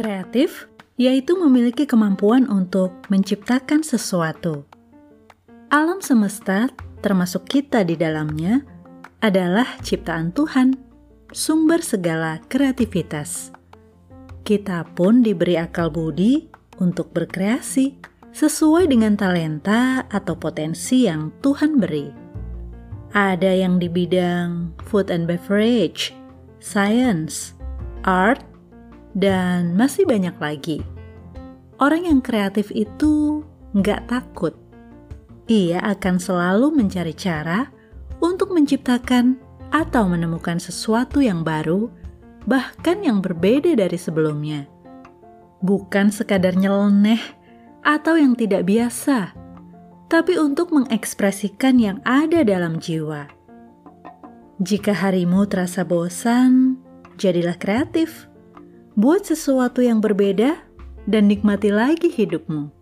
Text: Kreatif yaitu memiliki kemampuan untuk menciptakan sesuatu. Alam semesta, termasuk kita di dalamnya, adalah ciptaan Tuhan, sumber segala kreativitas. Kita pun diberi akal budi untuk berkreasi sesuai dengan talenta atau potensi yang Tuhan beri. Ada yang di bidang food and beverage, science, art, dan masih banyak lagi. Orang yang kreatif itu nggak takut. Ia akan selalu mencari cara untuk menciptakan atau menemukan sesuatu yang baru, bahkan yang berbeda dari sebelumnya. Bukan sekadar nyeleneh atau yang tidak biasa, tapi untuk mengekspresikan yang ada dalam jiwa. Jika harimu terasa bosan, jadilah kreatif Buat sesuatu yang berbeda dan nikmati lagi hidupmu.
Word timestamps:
Kreatif 0.00 0.64
yaitu 0.96 1.36
memiliki 1.36 1.84
kemampuan 1.84 2.48
untuk 2.48 3.04
menciptakan 3.12 3.84
sesuatu. 3.84 4.64
Alam 5.68 6.00
semesta, 6.00 6.72
termasuk 7.04 7.44
kita 7.44 7.84
di 7.84 8.00
dalamnya, 8.00 8.64
adalah 9.20 9.68
ciptaan 9.84 10.32
Tuhan, 10.32 10.80
sumber 11.36 11.84
segala 11.84 12.40
kreativitas. 12.48 13.52
Kita 14.40 14.88
pun 14.96 15.20
diberi 15.20 15.60
akal 15.60 15.92
budi 15.92 16.48
untuk 16.80 17.12
berkreasi 17.12 18.00
sesuai 18.32 18.88
dengan 18.88 19.20
talenta 19.20 20.08
atau 20.08 20.32
potensi 20.40 21.04
yang 21.04 21.28
Tuhan 21.44 21.76
beri. 21.76 22.08
Ada 23.12 23.52
yang 23.52 23.76
di 23.76 23.92
bidang 23.92 24.72
food 24.88 25.12
and 25.12 25.28
beverage, 25.28 26.16
science, 26.56 27.52
art, 28.08 28.49
dan 29.14 29.74
masih 29.74 30.06
banyak 30.06 30.36
lagi. 30.38 30.78
Orang 31.80 32.04
yang 32.06 32.20
kreatif 32.20 32.68
itu 32.76 33.42
nggak 33.72 34.10
takut. 34.10 34.54
Ia 35.50 35.82
akan 35.82 36.20
selalu 36.20 36.70
mencari 36.76 37.16
cara 37.16 37.66
untuk 38.22 38.54
menciptakan 38.54 39.40
atau 39.74 40.06
menemukan 40.06 40.62
sesuatu 40.62 41.18
yang 41.24 41.42
baru, 41.42 41.90
bahkan 42.46 43.02
yang 43.02 43.18
berbeda 43.18 43.74
dari 43.74 43.98
sebelumnya. 43.98 44.66
Bukan 45.64 46.14
sekadar 46.14 46.54
nyeleneh 46.54 47.20
atau 47.82 48.14
yang 48.14 48.36
tidak 48.36 48.68
biasa, 48.68 49.34
tapi 50.06 50.36
untuk 50.38 50.70
mengekspresikan 50.70 51.78
yang 51.80 51.98
ada 52.04 52.44
dalam 52.44 52.78
jiwa. 52.78 53.30
Jika 54.60 54.92
harimu 54.92 55.48
terasa 55.48 55.88
bosan, 55.88 56.76
jadilah 57.16 57.56
kreatif 57.56 58.29
Buat 59.00 59.32
sesuatu 59.32 59.80
yang 59.80 60.04
berbeda 60.04 60.60
dan 61.08 61.32
nikmati 61.32 61.72
lagi 61.72 62.12
hidupmu. 62.12 62.79